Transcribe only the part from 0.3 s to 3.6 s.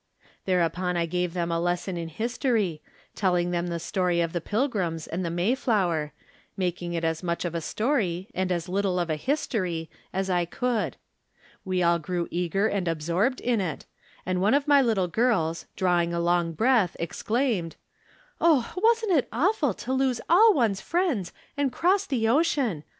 Thereupon I gave them a lesson in history, telling